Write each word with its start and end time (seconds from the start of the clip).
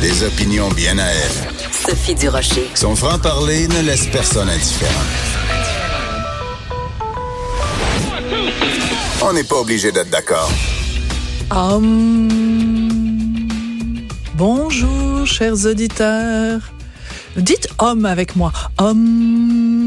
Des 0.00 0.24
opinions 0.24 0.68
bien 0.70 0.98
à 0.98 1.04
elle. 1.04 1.52
Sophie 1.70 2.14
Durocher. 2.14 2.70
Son 2.74 2.96
franc-parler 2.96 3.68
ne 3.68 3.82
laisse 3.82 4.06
personne 4.06 4.48
indifférent. 4.48 4.90
On 9.22 9.32
n'est 9.34 9.44
pas 9.44 9.56
obligé 9.56 9.92
d'être 9.92 10.10
d'accord. 10.10 10.50
Hum. 11.50 12.28
Bonjour, 14.34 15.26
chers 15.26 15.66
auditeurs. 15.66 16.60
Dites 17.36 17.68
homme 17.78 18.06
avec 18.06 18.36
moi. 18.36 18.52
Hum. 18.78 19.81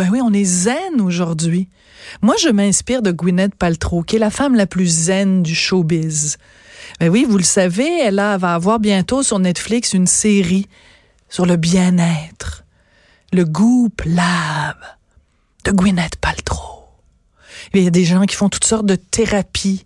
Ben 0.00 0.08
oui, 0.10 0.22
on 0.22 0.32
est 0.32 0.44
zen 0.44 0.98
aujourd'hui. 1.02 1.68
Moi, 2.22 2.34
je 2.42 2.48
m'inspire 2.48 3.02
de 3.02 3.10
Gwyneth 3.10 3.54
Paltrow, 3.54 4.02
qui 4.02 4.16
est 4.16 4.18
la 4.18 4.30
femme 4.30 4.54
la 4.54 4.64
plus 4.64 4.86
zen 4.86 5.42
du 5.42 5.54
showbiz. 5.54 6.38
Ben 6.98 7.10
oui, 7.10 7.26
vous 7.28 7.36
le 7.36 7.44
savez, 7.44 8.00
elle 8.00 8.14
va 8.14 8.54
avoir 8.54 8.80
bientôt 8.80 9.22
sur 9.22 9.38
Netflix 9.38 9.92
une 9.92 10.06
série 10.06 10.68
sur 11.28 11.44
le 11.44 11.56
bien-être, 11.56 12.64
le 13.34 13.44
Goop 13.44 14.00
Lab 14.06 14.78
de 15.66 15.70
Gwyneth 15.70 16.16
Paltrow. 16.16 16.86
Il 17.74 17.84
y 17.84 17.86
a 17.86 17.90
des 17.90 18.06
gens 18.06 18.24
qui 18.24 18.36
font 18.36 18.48
toutes 18.48 18.64
sortes 18.64 18.86
de 18.86 18.96
thérapies, 18.96 19.84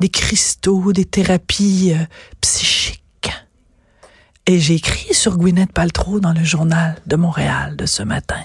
des 0.00 0.08
cristaux, 0.08 0.94
des 0.94 1.04
thérapies 1.04 1.92
euh, 1.94 2.02
psychiques. 2.40 3.30
Et 4.46 4.58
j'ai 4.58 4.76
écrit 4.76 5.12
sur 5.12 5.36
Gwyneth 5.36 5.74
Paltrow 5.74 6.18
dans 6.18 6.32
le 6.32 6.44
journal 6.44 6.96
de 7.06 7.16
Montréal 7.16 7.76
de 7.76 7.84
ce 7.84 8.02
matin. 8.02 8.42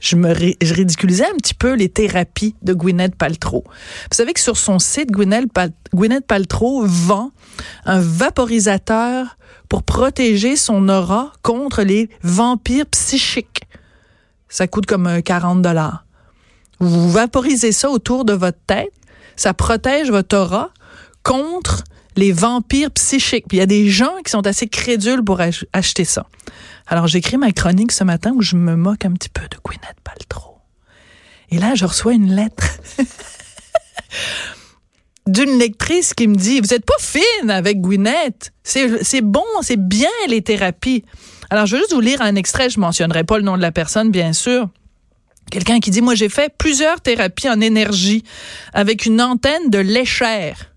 Je 0.00 0.16
me 0.16 0.32
ridiculisais 0.32 1.26
un 1.26 1.36
petit 1.36 1.54
peu 1.54 1.74
les 1.74 1.88
thérapies 1.88 2.54
de 2.62 2.74
Gwyneth 2.74 3.16
Paltrow. 3.16 3.64
Vous 3.66 4.16
savez 4.16 4.32
que 4.32 4.40
sur 4.40 4.56
son 4.56 4.78
site, 4.78 5.10
Gwyneth, 5.10 5.46
Gwyneth 5.94 6.26
Paltrow 6.26 6.84
vend 6.84 7.30
un 7.84 8.00
vaporisateur 8.00 9.36
pour 9.68 9.82
protéger 9.82 10.56
son 10.56 10.88
aura 10.88 11.32
contre 11.42 11.82
les 11.82 12.10
vampires 12.22 12.86
psychiques. 12.86 13.62
Ça 14.48 14.68
coûte 14.68 14.86
comme 14.86 15.22
40 15.22 15.58
euh, 15.58 15.62
dollars. 15.62 16.04
Vous 16.80 17.10
vaporisez 17.10 17.72
ça 17.72 17.90
autour 17.90 18.24
de 18.24 18.32
votre 18.32 18.58
tête, 18.66 18.92
ça 19.36 19.54
protège 19.54 20.10
votre 20.10 20.36
aura 20.36 20.70
contre 21.22 21.84
les 22.16 22.32
vampires 22.32 22.90
psychiques. 22.90 23.46
Puis 23.48 23.58
il 23.58 23.60
y 23.60 23.62
a 23.62 23.66
des 23.66 23.88
gens 23.88 24.12
qui 24.24 24.30
sont 24.30 24.46
assez 24.46 24.68
crédules 24.68 25.22
pour 25.22 25.40
acheter 25.72 26.04
ça. 26.04 26.26
Alors 26.86 27.06
j'écris 27.06 27.36
ma 27.36 27.52
chronique 27.52 27.92
ce 27.92 28.04
matin 28.04 28.32
où 28.34 28.42
je 28.42 28.56
me 28.56 28.76
moque 28.76 29.04
un 29.04 29.12
petit 29.12 29.28
peu 29.28 29.42
de 29.42 29.56
Gwyneth 29.64 30.00
Paltrow. 30.02 30.58
Et 31.50 31.58
là, 31.58 31.74
je 31.74 31.84
reçois 31.84 32.14
une 32.14 32.34
lettre 32.34 32.78
d'une 35.26 35.58
lectrice 35.58 36.14
qui 36.14 36.28
me 36.28 36.34
dit 36.34 36.60
Vous 36.60 36.74
êtes 36.74 36.84
pas 36.84 36.94
fine 36.98 37.50
avec 37.50 37.80
Gwyneth. 37.80 38.52
C'est 38.62 39.20
bon, 39.20 39.44
c'est 39.62 39.78
bien 39.78 40.10
les 40.28 40.42
thérapies. 40.42 41.04
Alors, 41.50 41.66
je 41.66 41.76
vais 41.76 41.82
juste 41.82 41.92
vous 41.92 42.00
lire 42.00 42.22
un 42.22 42.34
extrait. 42.34 42.70
Je 42.70 42.80
mentionnerai 42.80 43.24
pas 43.24 43.36
le 43.38 43.44
nom 43.44 43.56
de 43.56 43.62
la 43.62 43.72
personne, 43.72 44.10
bien 44.10 44.32
sûr. 44.32 44.68
Quelqu'un 45.50 45.80
qui 45.80 45.90
dit 45.90 46.00
Moi, 46.00 46.14
j'ai 46.14 46.28
fait 46.28 46.52
plusieurs 46.56 47.00
thérapies 47.00 47.48
en 47.48 47.60
énergie 47.60 48.24
avec 48.72 49.06
une 49.06 49.20
antenne 49.20 49.70
de 49.70 49.78
léchère. 49.78 50.73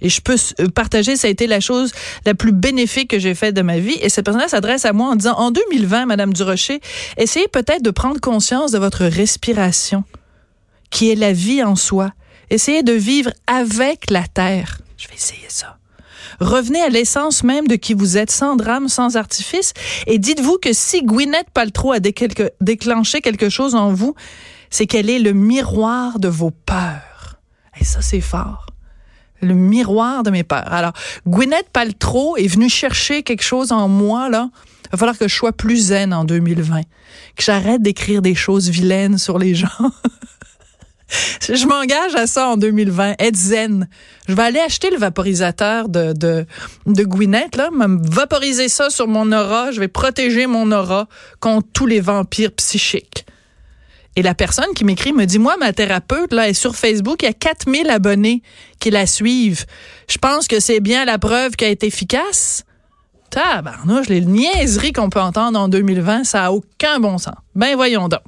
Et 0.00 0.08
je 0.08 0.20
peux 0.20 0.36
euh, 0.60 0.68
partager, 0.68 1.16
ça 1.16 1.28
a 1.28 1.30
été 1.30 1.46
la 1.46 1.60
chose 1.60 1.92
la 2.26 2.34
plus 2.34 2.52
bénéfique 2.52 3.10
que 3.10 3.18
j'ai 3.18 3.34
faite 3.34 3.54
de 3.54 3.62
ma 3.62 3.78
vie. 3.78 3.96
Et 4.00 4.08
cette 4.08 4.24
personne-là 4.24 4.48
s'adresse 4.48 4.84
à 4.84 4.92
moi 4.92 5.08
en 5.08 5.16
disant, 5.16 5.34
en 5.38 5.50
2020, 5.50 6.06
Madame 6.06 6.32
Durocher, 6.32 6.80
essayez 7.16 7.48
peut-être 7.48 7.82
de 7.82 7.90
prendre 7.90 8.20
conscience 8.20 8.72
de 8.72 8.78
votre 8.78 9.04
respiration, 9.04 10.04
qui 10.90 11.10
est 11.10 11.14
la 11.16 11.32
vie 11.32 11.62
en 11.62 11.76
soi. 11.76 12.12
Essayez 12.50 12.82
de 12.82 12.92
vivre 12.92 13.30
avec 13.46 14.10
la 14.10 14.26
terre. 14.26 14.78
Je 14.96 15.08
vais 15.08 15.14
essayer 15.14 15.46
ça. 15.48 15.78
Revenez 16.40 16.80
à 16.80 16.88
l'essence 16.88 17.44
même 17.44 17.68
de 17.68 17.76
qui 17.76 17.94
vous 17.94 18.16
êtes, 18.16 18.30
sans 18.30 18.56
drame, 18.56 18.88
sans 18.88 19.16
artifice, 19.16 19.72
et 20.06 20.18
dites-vous 20.18 20.58
que 20.58 20.72
si 20.72 21.02
Gwyneth 21.04 21.50
Paltrow 21.52 21.92
a 21.92 22.00
déclenché 22.00 23.20
quelque 23.20 23.48
chose 23.48 23.74
en 23.74 23.92
vous, 23.92 24.14
c'est 24.70 24.86
qu'elle 24.86 25.10
est 25.10 25.20
le 25.20 25.32
miroir 25.32 26.18
de 26.18 26.28
vos 26.28 26.50
peurs. 26.50 27.38
Et 27.80 27.84
ça, 27.84 28.02
c'est 28.02 28.20
fort. 28.20 28.63
Le 29.40 29.54
miroir 29.54 30.22
de 30.22 30.30
mes 30.30 30.44
peurs. 30.44 30.72
Alors, 30.72 30.92
Gwyneth 31.26 31.68
Paltrow 31.72 32.36
est 32.36 32.46
venue 32.46 32.68
chercher 32.68 33.22
quelque 33.22 33.42
chose 33.42 33.72
en 33.72 33.88
moi, 33.88 34.28
là. 34.28 34.50
Il 34.86 34.90
va 34.92 34.98
falloir 34.98 35.18
que 35.18 35.28
je 35.28 35.34
sois 35.34 35.52
plus 35.52 35.88
zen 35.88 36.12
en 36.14 36.24
2020. 36.24 36.82
Que 37.36 37.42
j'arrête 37.42 37.82
d'écrire 37.82 38.22
des 38.22 38.34
choses 38.34 38.68
vilaines 38.68 39.18
sur 39.18 39.38
les 39.38 39.54
gens. 39.54 39.68
Je 41.48 41.66
m'engage 41.66 42.14
à 42.14 42.26
ça 42.26 42.48
en 42.48 42.56
2020. 42.56 43.14
Être 43.18 43.36
zen. 43.36 43.88
Je 44.28 44.34
vais 44.34 44.42
aller 44.42 44.60
acheter 44.60 44.90
le 44.90 44.96
vaporisateur 44.96 45.88
de, 45.88 46.12
de, 46.12 46.46
de 46.86 47.04
Gwyneth, 47.04 47.56
là, 47.56 47.70
me 47.70 47.98
vaporiser 48.08 48.68
ça 48.68 48.90
sur 48.90 49.06
mon 49.06 49.30
aura. 49.32 49.70
Je 49.70 49.80
vais 49.80 49.88
protéger 49.88 50.46
mon 50.46 50.72
aura 50.72 51.06
contre 51.40 51.68
tous 51.72 51.86
les 51.86 52.00
vampires 52.00 52.52
psychiques. 52.52 53.26
Et 54.16 54.22
la 54.22 54.34
personne 54.34 54.72
qui 54.76 54.84
m'écrit 54.84 55.12
me 55.12 55.24
dit, 55.24 55.38
moi, 55.38 55.56
ma 55.58 55.72
thérapeute, 55.72 56.32
là, 56.32 56.48
est 56.48 56.54
sur 56.54 56.76
Facebook, 56.76 57.22
il 57.22 57.26
y 57.26 57.28
a 57.28 57.32
4000 57.32 57.90
abonnés 57.90 58.42
qui 58.78 58.90
la 58.90 59.06
suivent. 59.06 59.64
Je 60.08 60.18
pense 60.18 60.46
que 60.46 60.60
c'est 60.60 60.80
bien 60.80 61.04
la 61.04 61.18
preuve 61.18 61.56
qu'elle 61.56 61.72
est 61.72 61.84
efficace. 61.84 62.64
Tabarnouche, 63.30 64.08
les 64.08 64.20
niaiseries 64.20 64.92
qu'on 64.92 65.10
peut 65.10 65.20
entendre 65.20 65.58
en 65.58 65.68
2020, 65.68 66.22
ça 66.24 66.46
a 66.46 66.50
aucun 66.52 67.00
bon 67.00 67.18
sens. 67.18 67.34
Ben, 67.56 67.74
voyons 67.74 68.08
donc. 68.08 68.20